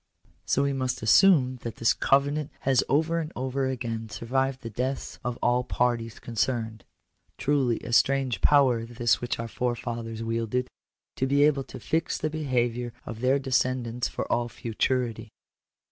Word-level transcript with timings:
So 0.47 0.63
we 0.63 0.73
must 0.73 1.03
assume 1.03 1.57
that 1.57 1.75
this 1.75 1.93
covenant 1.93 2.49
has 2.61 2.83
over 2.89 3.19
and 3.19 3.31
over 3.35 3.67
again 3.67 4.09
survived 4.09 4.61
the 4.63 4.69
deaths 4.71 5.19
of 5.23 5.37
all 5.43 5.63
parties 5.63 6.17
concerned! 6.19 6.85
Truly 7.37 7.77
a 7.81 7.93
strange 7.93 8.41
power 8.41 8.83
this 8.83 9.21
which 9.21 9.37
our 9.37 9.47
forefathers 9.47 10.23
wielded— 10.23 10.69
to 11.17 11.27
be 11.27 11.43
able 11.43 11.65
to 11.65 11.79
fix 11.79 12.17
the 12.17 12.31
behaviour 12.31 12.93
of 13.05 13.19
their 13.21 13.37
descendants 13.37 14.07
for 14.07 14.25
all 14.31 14.49
futurity! 14.49 15.29